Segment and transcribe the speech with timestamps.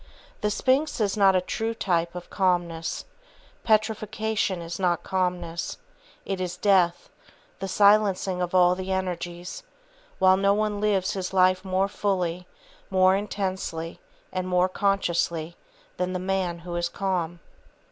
[0.41, 3.05] The Sphinx is not a true type of calmness,
[3.63, 5.77] petrifaction is not calmness;
[6.25, 7.11] it is death,
[7.59, 9.61] the silencing of all the energies;
[10.17, 12.47] while no one lives his life more fully,
[12.89, 13.99] more intensely
[14.33, 15.55] and more consciously
[15.97, 17.39] than the man who is calm.